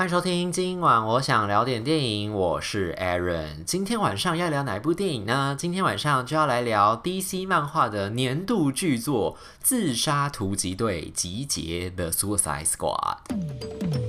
[0.00, 3.62] 欢迎收听，今晚我想聊点电影，我是 Aaron。
[3.64, 5.54] 今天晚上要聊哪部电影呢？
[5.58, 13.99] 今天晚上就要来聊 DC 漫画的年度巨作《自杀突击队集结》The Suicide Squad。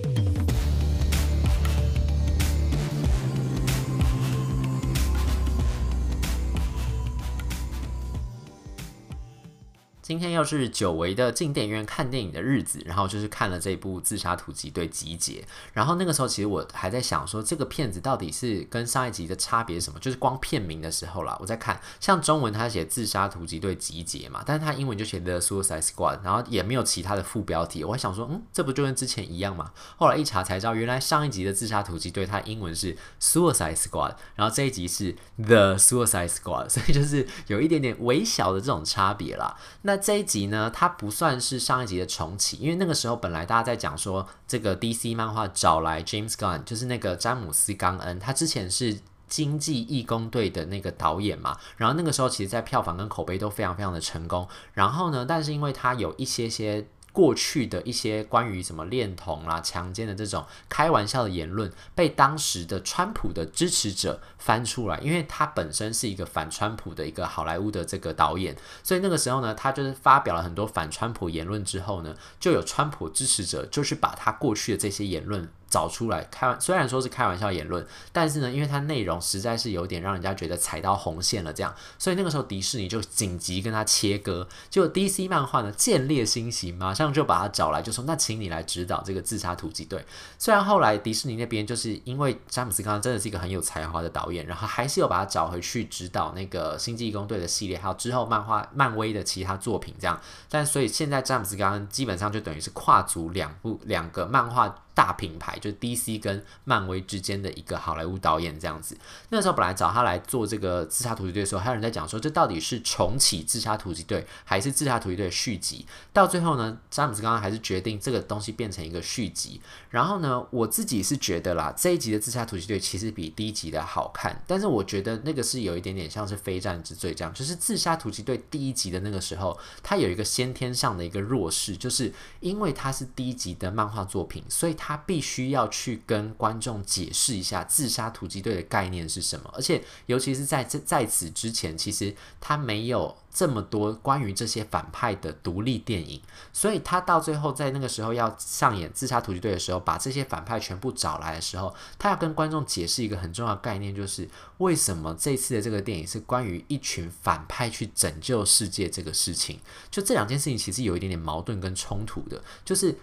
[10.11, 15.39] 今天又是久违的进电影院看电影的日子，然后就是看了这部《自杀突击队集结》，
[15.71, 19.97] 然后那个时候其实我还在想说，这个片子到底是跟上一集的差别是什么？
[20.01, 29.71] 就是光片名的时候啦，我在看，像中文它写《自杀突击队集结》嘛，但是它英文就写 The Suicide Squad，然后也没有其他的副标题，我还想说，嗯，这不就跟之前一样吗？
[29.95, 39.55] 后来一查才知道，原来上一集的《自杀突击队》它英文是 Suicide Squad，然后这一集是 The Suicide Squad，所以就是有一点点微小的这种差别啦。
[39.83, 56.85] 那这一集呢，它不算是上一集的重启，因为那个时候本来大家在讲说，这个 DC 漫画找来 James Gunn，就是那个詹姆斯·冈恩，他之前是经济义工队的那个导演嘛，然后那个时候其实在票房跟口碑都非常非常的成功，然后呢，但是因为他有一些些。
[57.11, 75.49] 过去的一些关于什么恋童啦、强奸的这种开玩笑的言论，被当时的川普的支持者翻出来，因为他本身是一个反川普的一个好莱坞的这个导演，所以那个时候呢，他就是发表了很多反川普言论之后呢，就有川普支持者就是把他过去的这些言论。
[75.71, 84.45] 找出来开，虽然说是开玩笑言论，但是呢，因为它内容实在是有点让人家觉得踩到红线了，这样，所以那个时候迪士尼就紧急跟他切割。
[84.69, 90.05] 就 DC 漫画呢，见猎心喜，马上就把他找来，就说那请你来指导这个自杀突击队。
[90.37, 100.19] 虽然后来迪士尼那边就是因为詹姆斯刚刚真的是一个很有才华的导演，然后还是有把他找回去指导那个星际异攻队的系列，还有之后漫画漫威的其他作品这样。
[100.49, 104.83] 但所以现在詹姆斯刚刚基本上就等于是跨足两部两个漫画。
[104.93, 108.97] 大品牌就是 DC 跟漫威之间的一个好莱坞导演这样子。
[109.29, 115.85] 那时候本来找他来做这个自杀突击队的时候，还有人在讲说，这到底是重启自杀突击队，还是自杀突击队续集？
[116.11, 119.61] 到最后呢，詹姆斯刚刚还是决定这个东西变成一个续集。
[119.89, 134.75] 然后呢，我自己是觉得啦，这一集的自杀突击队其实比第一集的好看，但是我觉得那个是有一点点像是非战之罪这样，就是自杀突击队第一集的那个时候，它有一个先天上的一个弱势，就是因为它是第一集的漫画作品，所以。
[134.83, 146.19] 他必须要去跟观众解释一下自杀突击队的概念是什么，而且尤其是在这在此之前，其实他没有这么多关于这些反派的独立电影，
[146.51, 154.27] 所以他到最后在那个时候要上演自杀突击队的时候，把这些反派全部找来的时候，他要跟观众解释一个很重要的概念，就是
[154.57, 159.59] 为什么这次的这个电影是关于一群反派去拯救世界这个事情。
[159.91, 162.97] 就这两件事情其实有一点点矛盾跟冲突的，就是。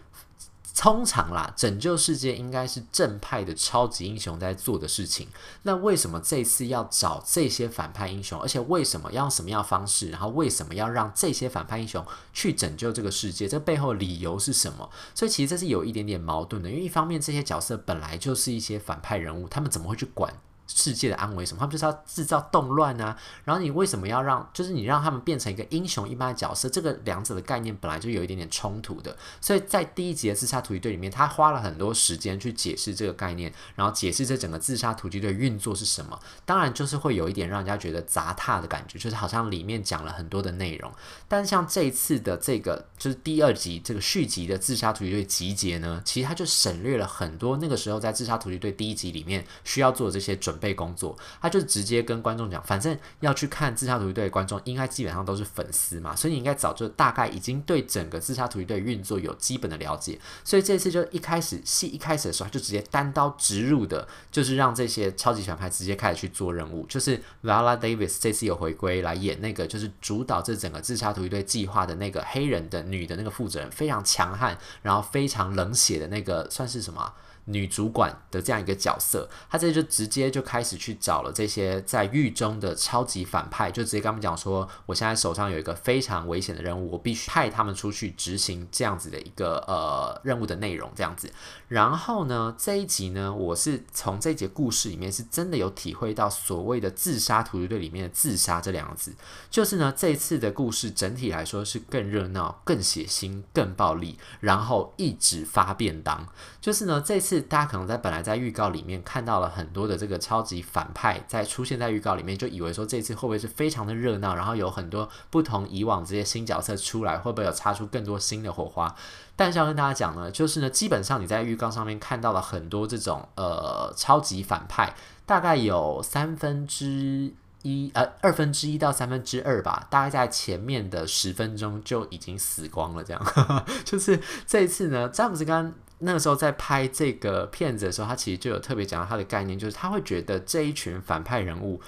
[0.78, 5.26] 通常啦，拯救世界应该是正派的超级英雄在做的事情。
[5.64, 8.40] 那为什么这次要找这些反派英雄？
[8.40, 10.10] 而且为什么要用什么样的方式？
[10.10, 13.48] 然后为什么要让这些反派英雄去拯救这个世界？
[13.48, 14.88] 这背后理由是什么？
[15.16, 16.70] 所以其实这是有一点点矛盾的。
[16.70, 20.32] 因为一方面这些角色本来就是一些反派人物，他们怎么会去管
[20.68, 21.60] 世界的安危什么？
[21.60, 23.16] 他们就是要制造动乱啊！
[23.44, 26.68] 然后你为什么要让，就是你让他们变成一个英雄一般的角色？
[26.68, 29.16] 这个两者的概念本来就有一点点冲突的。
[29.40, 36.20] 所以在第一集的自杀突击队里面，他花了很多时间去解释这个概念，然后解释这整个自杀突击队运作是什么。
[36.44, 40.92] 当然，就是会有一点让人家觉得杂沓的感觉，就是好像里面讲了很多的内容。
[41.26, 50.57] 但像这一次的这个，就是第二集这个续集的自杀突击队集结呢，其实他就省略了很多那个时候在自杀突击队第一集里面需要做的这些准。
[50.58, 77.12] 备工作，他就直接跟观众讲，反正要去看自杀突击队的观众，应该基本上都是粉丝嘛，所以你应该早就大概已经对整个自杀突击队运作有基本的了解，所以这次就一开始戏一开始的时候，就直接单刀直入的，就是让这些超级反派直接开始去做任务，就是 Viola Davis 这次有回归来演那个，就是主导这整个自杀突击队计划的那个黑人的女的那个负责人，非常强悍，然后非常冷血的那个，算是什么？
[77.50, 91.30] 女主管的这样一个角色，他这就直接就开始去找了这些在狱中的超级反派，就直接跟他们讲说，我现在手上有一个非常危险的任务，我必须派他们出去执行这样子的一个呃任务的内容，这样子。
[91.68, 99.14] 然后呢，这一集呢，我是从这一节故事里面是真的有体会到所谓的自杀突击队里面的自杀这两个字，
[99.50, 106.26] 就是呢，这次的故事整体来说是更热闹、更血腥、更暴力，然后一直发便当，
[106.60, 107.37] 就是呢，这次。
[107.40, 118.94] 大家可能在本来在预告里面看到了很多的这个超级反派在出现在预告里面，就以为说这次会不会是非常的热闹，然后有很多不同以往这些新角色出来，会不会有擦出更多新的火花？
[119.36, 124.94] 但是要跟大家讲呢，就是呢，基本上你在预告上面看到了很多这种呃超级反派，
[125.26, 127.32] 大概有三分之
[127.62, 133.04] 一呃二分之一到三分之二吧，大概在前面的十分钟就已经死光了。
[133.04, 133.34] 这样，
[133.84, 135.72] 就是这一次呢，詹姆斯刚。
[136.00, 141.80] 那个时候在拍这个片子的时候，他其实就有特别讲到他的概念，就是他会觉得这一群反派人物，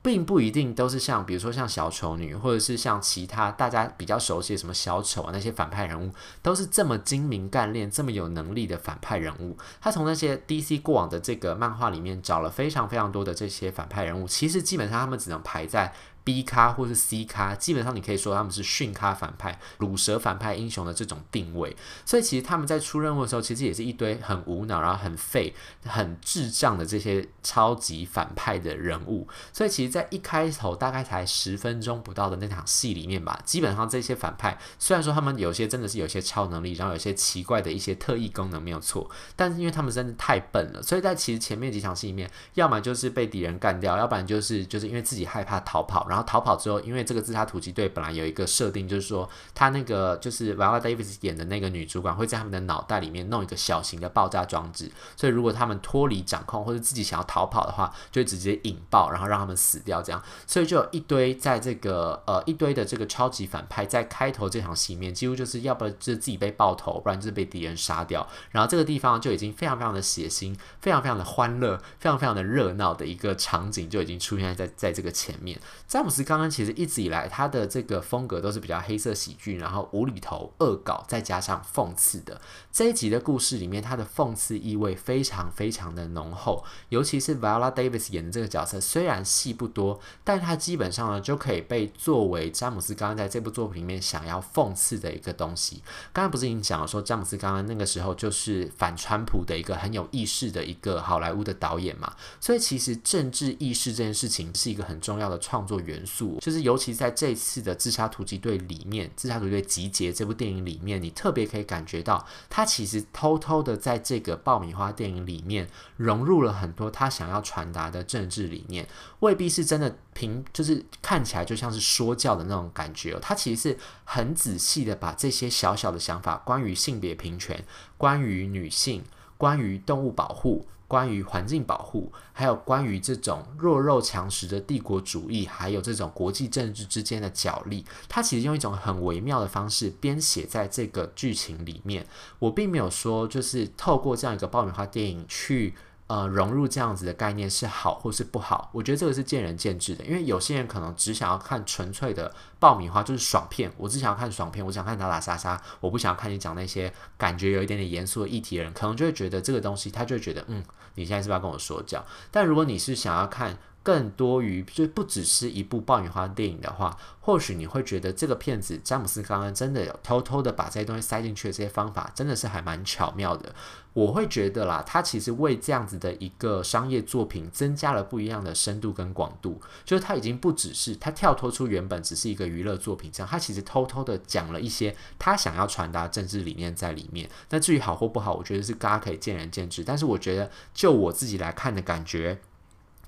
[0.00, 9.56] 并不一定都是像，比如说像小丑女，或者是像其他大家比较熟悉的什么小丑啊那些反派人物，都是这么精明干练、这么有能力的反派人物。
[9.80, 15.92] 他从那些 DC 过往的这个漫画里面找了非常非常多的这些反派人物，其实基本上他们只能排在。
[16.28, 21.74] B 咖或是 C 咖，基本上你可以说他们是逊咖反派、卤蛇反派英雄的这种定位。
[22.04, 25.54] 所以其实他们在出任务的时候，其实也是一堆很无脑、然后很废、
[25.86, 29.26] 很智障的这些超级反派的人物。
[29.54, 46.17] 所以其实，在一开头大概才十分钟不到的那场戏里面吧，基本上这些反派虽然说他们有些真的是有些超能力，然后有些奇怪的一些特异功能没有错，但是因为他们真的太笨了，所以在其实前面几场戏里面，要么就是被敌人干掉，要不然就是就是因为自己害怕逃跑，然后。
[46.18, 60.02] 然后逃跑之后，因为这个自杀突击队本来有一个设定，就是说他那个就是 Viola Davis 演的那个女主管会在他们的脑袋里面弄一个小型的爆炸装置，所以如果他们脱离掌控或者自己想要逃跑的话，就会直接引爆，然后让他们死掉。
[60.02, 68.26] 这样，所以就有一堆在这个呃一堆的这个超级反派在开头这场戏面，几乎就是要不然就是自己被爆头，不然就是被敌人杀掉。
[68.50, 75.60] 然后这个地方就已经非常非常的血腥，非常非常的欢乐，非常非常的热闹的一个场景就已经出现在在这个前面。
[76.08, 82.40] 姆斯刚刚其实一直以来他的这个风格都是比较黑色喜剧，然后无厘头恶搞，再加上讽刺的。
[82.72, 95.82] 这一集的故事里面，他的讽刺意味非常非常的浓厚，尤其是 Viola Davis 演的这个角色，虽然戏不多，但他基本上呢就可以被作为詹姆斯刚刚在这部作品里面想要讽刺的一个东西。
[96.14, 106.38] 刚刚不是已经讲了说，詹姆斯刚刚那个时候就是反川普的一个很有意识的一个好莱坞的导演嘛，所以其实政治意识这件事情是一个很重要的创作元元素。
[106.40, 118.86] 就是尤其在这次的自杀突击队里面，自杀突击队集结这部电影里面，你特别可以感觉到，他其实偷偷的在这个爆米花电影里面融入了很多他想要传达的政治理念，
[119.20, 123.18] 未必是真的凭，就是看起来就像是说教的那种感觉哦。
[123.20, 127.64] 他其实是很仔细的把这些小小的想法，关于性别平权，
[127.96, 129.04] 关于女性，
[129.36, 130.66] 关于动物保护。
[130.88, 142.06] 关于环境保护，还有关于这种弱肉强食的帝国主义，还有这种国际政治之间的角力，它其实用一种很微妙的方式编写在这个剧情里面。
[142.40, 145.74] 我并没有说就是透过这样一个爆米花电影去。
[146.08, 150.02] 呃，融入这样子的概念是好或是不好，我觉得这个是见仁见智的。
[150.06, 153.70] 因为有些人可能只想要看纯粹的爆米花，就是爽片。
[153.76, 160.64] 我只想要看爽片，我想看打打杀杀，我不想要看你讲那些感觉有一点点严肃的议题的人，可能就会觉得这个东西，他就会觉得，嗯，
[160.94, 162.02] 你现在是不是要跟我说教？
[162.30, 163.58] 但如果你是想要看，
[163.88, 173.54] 更多于就不只是一部爆米花电影的话，或许你会觉得这个片子詹姆斯刚刚真的有偷偷的把这些东西塞进去的这些方法，真的是还蛮巧妙的。
[173.94, 187.26] 我会觉得啦，他其实为这样子的一个商业作品增加了不一样的深度跟广度，就是他已经不只是他跳脱出原本只是一个娱乐作品这样，他其实偷偷的讲了一些他想要传达政治理念在里面。
[187.48, 189.82] 那至于好或不好，我觉得是大家可以见仁见智。
[189.82, 192.38] 但是我觉得就我自己来看的感觉。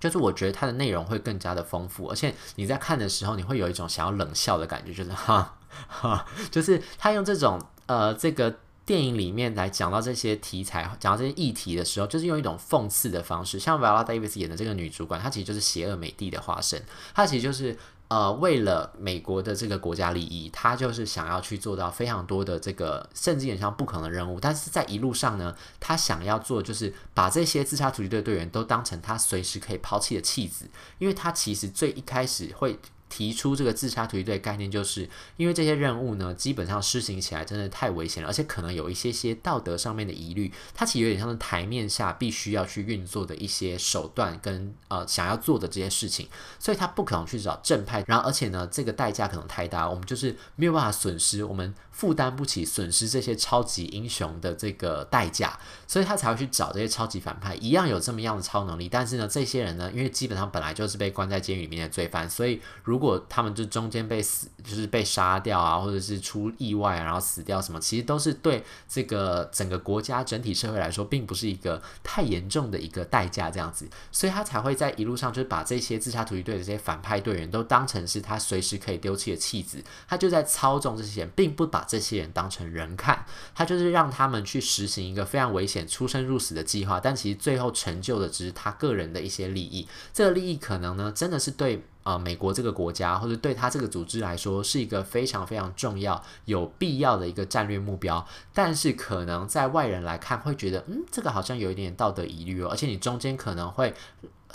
[0.01, 13.61] 就是我觉得它的内容会更加的丰富，而且你在看的时候，你会有一种想要冷笑的感觉，就是哈哈，就是他用这种呃这个电影里面来讲到这些题材，讲到这些议题的时候，就是用一种讽刺的方式。
[13.61, 16.83] 像 Viola Davis 演的这个女主管，她其实就是邪恶美帝的化身，
[17.15, 17.77] 她其实就是。
[18.11, 24.41] 呃，为了美国的这个国家利益，他就是想要去做到非常多的这个，甚至有像不可能的任务。
[24.41, 32.79] 但是在一路上呢，他想要做就是把这些自杀突击队队员都当成他随时可以抛弃的弃子，因为他其实最一开始会。
[33.11, 40.51] 提出这个自杀突击队概念，就是因为这些任务呢，基本上施行起来真的太危险了，而且可能有一些些道德上面的疑虑。
[40.73, 48.05] 它其实有点像是台面下必须要去运作的一些手段跟呃想要做的这些事情，所以他不可能去找正派。
[48.07, 58.89] 然后而且呢，这个代价可能太大，我们就是没有办法损失，我们负担不起损失这些超级英雄的这个代价，所以他才会去找这些超级反派，一样有这么样的超能力。
[58.89, 91.83] 但是呢，这些人呢，因为基本上本来就是被关在监狱里面的罪犯，所以如如果他们就中间被死，就是被杀掉啊，或者是出意外，然后死掉什么，其实都是对这个整个国家整体社会来说，并不是一个太严重的一个代价这样子，所以他才会在一路上就是把这些自杀突击队的这些反派队员都当成是他随时可以丢弃的弃子，他就在操纵这些人，并不把这些人当成人看，他就是让他们去实行一个非常危险、出生入死的计划，但其实最后成就的只是他个人的一些利益，这个利益可能呢，真的是对。
[92.03, 98.27] 啊、美国这个国家，或者对他这个组织来说，是一个非常非常重要、有必要的一个战略目标。
[98.55, 103.95] 但是，可能在外人来看，会觉得，嗯，这个好像有一点道德疑虑哦，而且你中间可能会。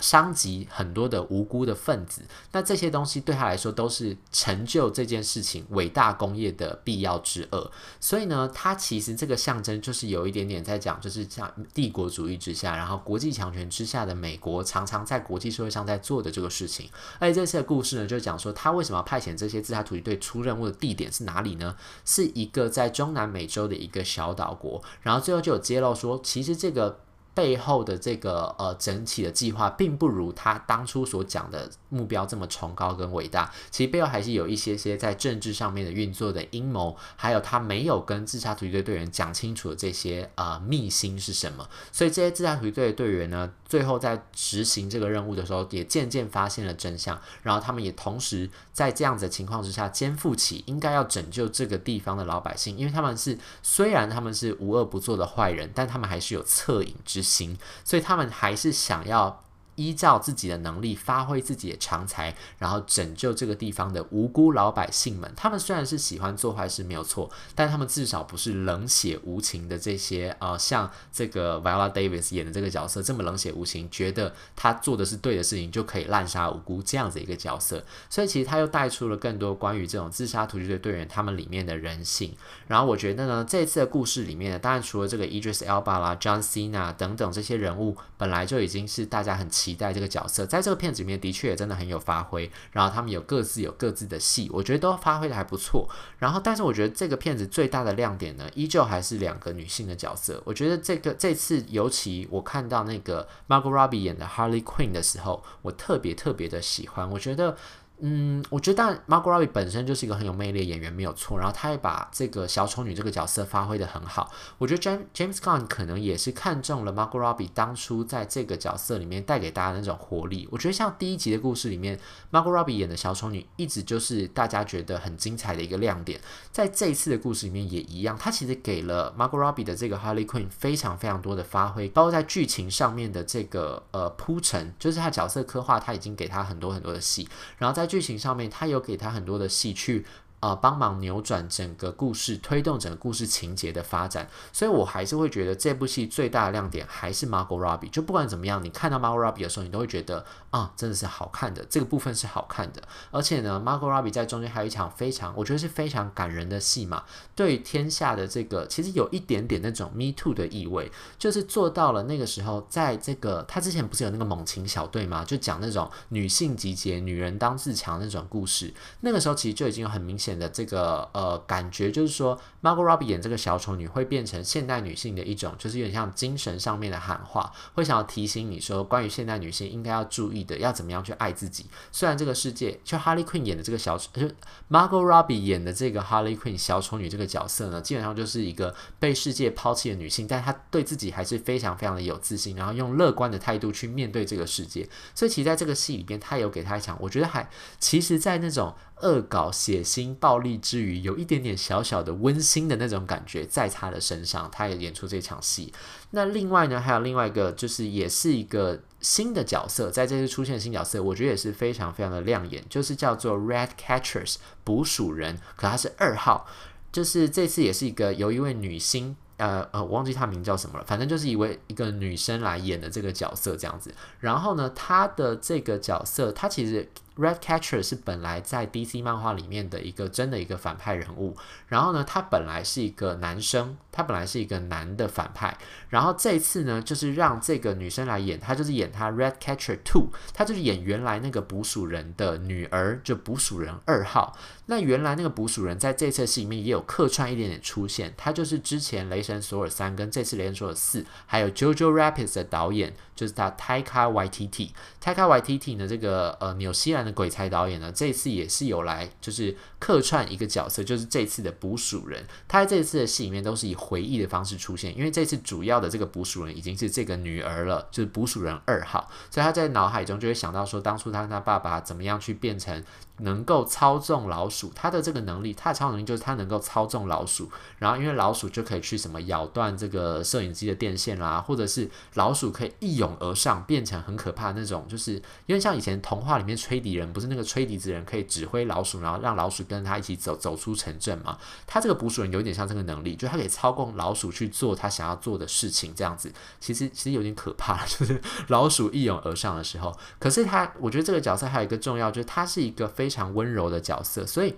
[0.00, 2.22] 伤及很多的无辜的分子，
[2.52, 7.70] 那这些东西对他来说都是成就这件事情伟大工业的必要之恶。
[8.00, 16.90] 所以呢，他其实这个象征就是有一点点在讲，就是像帝国主义之下，然后国际强权之下的美国常常在国际社会上在做的这个事情。
[17.18, 21.74] 而且这次的故事呢，就讲说他为什么要派遣这些自杀突击队出任务的地点是哪里呢？
[22.04, 24.82] 是一个在中南美洲的一个小岛国。
[25.02, 27.00] 然后最后就有揭露说，其实这个。
[27.36, 33.52] 背后的这个呃整体的计划，并不如他当初所讲的目标这么崇高跟伟大。
[33.70, 41.68] 其实背后还是有一些些在政治上面的运作的阴谋，还有他没有跟自杀突击队队员讲清楚的这些呃秘辛是什么。
[41.92, 47.20] 所以这些自杀突击队队员呢，最后在执行这个任务的时候，也渐渐发现了真相。
[47.42, 59.42] 然后他们也同时在这样子的情况之下，肩负起应该要拯救这个地方的老百姓，因为他们是虽然他们是无恶不作的坏人，但他们还是有恻隐之心，所以他们还是想要。
[59.76, 65.32] 依照自己的能力，发挥自己的长才，然后拯救这个地方的无辜老百姓们。
[65.36, 77.84] 他们虽然是喜欢做坏事，没有错，但他们至少不是冷血无情的这些呃，像这个 Viola Davis 演的这个角色这么冷血无情，觉得他做的是对的事情就可以滥杀无辜这样子一个角色。
[78.08, 82.34] 所以其实他又带出了更多关于这种自杀突击队队员他们里面的人性。
[82.66, 89.50] 然后我觉得呢，这次的故事里面呢，当然除了这个 Idris Elba 啦、John Cena 等等这些人物，本来就已经是大家很。
[89.66, 95.88] 期待这个角色，在这个片子里面的确也真的很有发挥，然后他们有各自有各自的戏，我觉得都发挥的还不错。
[96.20, 100.40] 然后，但是我觉得这个片子最大的亮点呢，依旧还是两个女性的角色。
[100.44, 107.10] 我觉得这个这次尤其我看到那个 Margot Robbie 演的 Harley Quinn 的时候，我特别特别的喜欢。
[107.10, 107.56] 我觉得。
[108.00, 111.38] 嗯，我觉得当然 Margot Robbie 本身就是一个很有魅力的演员，没有错。
[111.38, 114.30] 然后他也把这个小丑女这个角色发挥得很好。
[114.58, 120.46] 我觉得 James James Gunn 可能也是看中了 Margot Robbie 当初在这个角色里面带给大家那种活力。
[120.52, 121.98] 我觉得像第一集的故事里面
[122.30, 126.20] ，Margot Robbie 演的小丑女一直就是大家觉得很精彩的一个亮点。
[126.52, 137.26] 在这一次的故事里面也一样，他其实给了 Margot Robbie 的这个 Harley Quinn 非常非常多的发挥，包括在剧情上面的这个呃铺陈，就是他角色刻画，他已经给他很多很多的戏，
[137.56, 140.04] 然后在剧情上面，他有给他很多的戏去。
[140.40, 147.88] 呃，帮忙扭转整个故事，推动整个故事情节的发展，所以我还是会觉得这部戏最大的亮点还是 Margot Robbie。
[147.90, 152.82] 就不管怎么样，你看到 Margot Robbie 的时候，你都会觉得啊，真的是好看的，这个部分是好看的。
[153.10, 157.04] 而且呢，Margot Robbie 在中间还有一场非常，我觉得是非常感人的戏嘛。
[157.34, 165.24] 对天下的这个，其实有一点点那种 Me Too 的意味，就是做到了那个时候，在这个他之前不是有那个猛禽小队吗？
[165.24, 168.74] 就讲那种女性集结、女人当自强那种故事。
[169.00, 170.25] 那个时候其实就已经有很明显。
[170.26, 181.66] 显的这个呃感觉就是说，Margot Robbie 演这个小丑女会变成现代女性的一种，就是有点像精神上面的喊话，会想要提醒你说，关于现代女性应该要注意的，要怎么样去爱自己。
[181.92, 184.26] 虽然这个世界，就 Harley Quinn 演的这个小丑，就
[184.68, 194.88] Margot Robbie 演的这个 Harley Quinn 小丑女这个角色呢，基本上就是一个被世界抛弃的女性，但她对自己还是非常非常的有自信，然后用乐观的态度去面对这个世界。
[195.14, 198.74] 所以其实在这个戏里边，她有给她一场，我觉得还其实，在那种。
[199.02, 205.70] 恶搞、血腥、暴力之余，有一点点小小的温馨的那种感觉，在他的身上，他也演出这场戏。
[206.12, 216.46] 那另外呢，还有另外一个，就是也是一个新的角色，在这次出现新角色，我觉得也是非常非常的亮眼，就是叫做 Rat Catchers 捕鼠人，可他是二号，
[216.90, 223.94] 就是这次也是一个由一位女星，呃呃，我忘记她名叫什么了，反正就是一位一个女生来演的这个角色这样子。
[224.20, 226.88] 然后呢，她的这个角色，她其实。
[227.16, 231.36] Red Catcher 是本来在 DC 漫画里面的一个真的一个反派人物，
[231.68, 235.56] 然后呢，他本来是一个男生，他本来是一个男的反派，
[235.88, 244.36] 然后这一次呢，就是让这个女生来演，她就是演他 Red Catcher Two，她就是演原来那个捕鼠人的女儿，就捕鼠人二号。
[244.66, 252.92] 那原来那个捕鼠人在这次戏里面也有客串一点点出现，他就是之前雷神索尔三跟这次雷神索尔四，还有 Jojo Rapids 的导演。
[253.16, 262.24] 就是他 Taika Waititi，Taika Waititi 呢，这个呃纽西兰的鬼才导演呢，这次也是有来就是客串一个角色，就是这次的捕鼠人。
[262.46, 272.84] 他在这次的戏里面都是以回忆的方式出现，因为这次主要的这个捕鼠人已经是这个女儿了，就是捕鼠人二号，所以他在脑海中就会想到说，当初他跟他爸爸怎么样去变成
[273.18, 285.14] 能够操纵老鼠，他的这个能力，他的超能力就是他能够操纵老鼠，然后因为老鼠就可以去什么咬断这个摄影机的电线啦，或者是老鼠可以一涌而上，变成很可怕那种，就是
[285.46, 291.38] 因为像以前童话里面吹笛人，不是那个吹笛子人可以指挥老鼠，然后让老鼠跟他一起走走出城镇嘛？
[291.66, 304.52] 他这个捕鼠人有点像这个能力，就是他可以操控老鼠去做他想要做的事情，这样子，其实其实有点可怕，就是老鼠一涌而上的时候，可是他，我觉得这个角色还有一个重要，就是他是一个非非常温柔的角色，所以。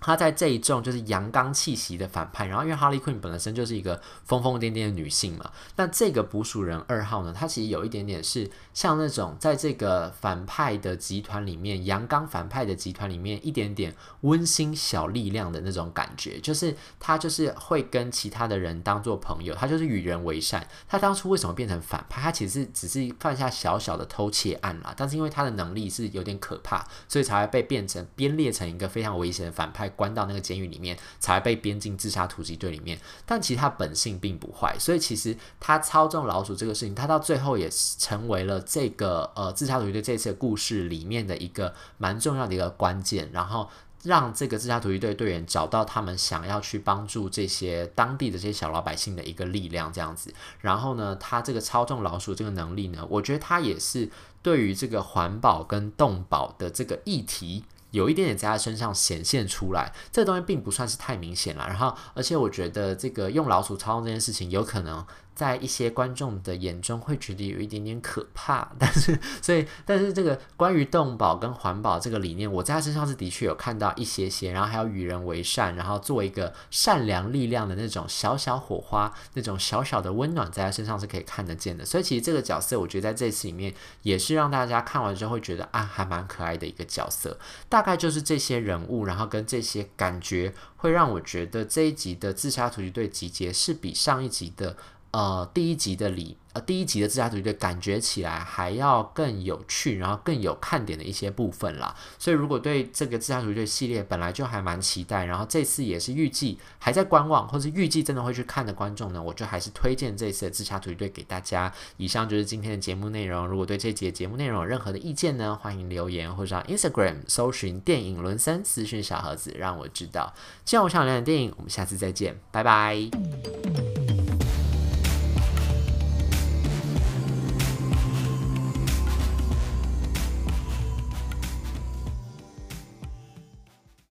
[0.00, 20.66] 他在这一种就是阳刚气息的反派，然后因为 Harley Quinn 本身就是一个疯疯癫癫的女性嘛，那这个捕鼠人二号呢，他其实有一点点是像那种在这个反派的集团里面，阳刚反派的集团里面一点点温馨小力量的那种感觉，就是他就是会跟其他的人当做朋友，他就是与人为善。
[20.86, 22.20] 他当初为什么变成反派？
[22.20, 29.85] 他其实只是犯下小小的偷窃案啦，但是因为他的能力是有点可怕，所以才会被变成编列成一个非常危险的反派。
[29.90, 32.98] 关到那个监狱里面，才被编进自杀突击队里面。
[33.24, 43.30] 但其实他本性并不坏，所以其实他操纵老鼠这个事情，他到最后也成为了这个呃自杀突击队这次故事里面的一个蛮重要的一个关键。
[43.32, 43.68] 然后
[44.02, 50.32] 让这个自杀突击队队员找到他们想要去帮助这些当地的这些小老百姓的一个力量，这样子。
[50.60, 54.08] 然后呢，他这个操纵老鼠这个能力呢，我觉得他也是
[54.42, 57.64] 对于这个环保跟动保的这个议题。
[57.96, 61.66] 有一点点在他身上显现出来，这东西并不算是太明显了。
[61.66, 65.04] 然后，而且我觉得这个用老鼠操纵这件事情，有可能。
[65.36, 81.84] 在一些观众的眼中会觉得有一点点可怕，但是所以但是这个关于动保跟环保这个理念，我在他身上是的确有看到一些些，然后还有与人为善，然后做一个善良力量的那种小小火花，那种小小的温暖，在他身上是可以看得见的。
[81.84, 87.38] 所以其实这个角色，我觉得在这次里面也是让大家看完之后会觉得啊，还蛮可爱的一个角色。
[87.68, 94.74] 大概就是这些人物，然后跟这些感觉，会让我觉得这一集的自杀突击队集结是比上一集的。
[95.16, 96.36] 呃，第一集的里。
[96.52, 101.94] 呃第一集的自杀突击队感觉起来还要更有趣，然后更有看点的一些部分啦。
[102.18, 111.70] 所以如果对这个自杀突击队系列本来就还蛮期待，然后这次也是预计还在观望，或是预计真的会去看的观众呢，我就还是推荐这次的自杀突击队给大家。
[111.98, 113.46] 以上就是今天的节目内容。
[113.46, 120.32] 如果对这集的节目内容有任何的意见呢，欢迎留言或者上 Instagram 搜寻电影伦森私讯小盒子让我知道。
[120.64, 122.96] 希望我想聊点电影，我们下次再见，拜拜。